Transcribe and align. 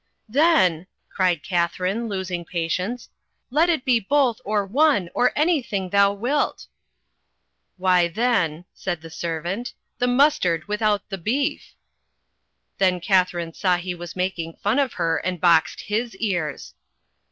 "Then," 0.27 0.87
cried 1.09 1.43
Katharine, 1.43 2.07
losing 2.09 2.43
patience, 2.43 3.09
"let 3.51 3.69
it 3.69 3.85
be 3.85 3.99
both, 3.99 4.41
or 4.43 4.65
one, 4.65 5.11
or 5.13 5.31
anything 5.35 5.91
thou 5.91 6.11
wilt." 6.11 6.65
"Why 7.77 8.07
then," 8.07 8.65
said 8.73 9.01
the 9.03 9.11
servant, 9.11 9.73
"the 9.99 10.07
mustard 10.07 10.67
without 10.67 11.07
the 11.09 11.19
beef!" 11.19 11.75
Then 12.79 12.99
Katharine 12.99 13.53
saw 13.53 13.77
he 13.77 13.93
was 13.93 14.15
making 14.15 14.53
fun 14.55 14.79
of 14.79 14.93
her, 14.93 15.17
and 15.17 15.39
boxed 15.39 15.81
his 15.81 16.15
ears. 16.15 16.73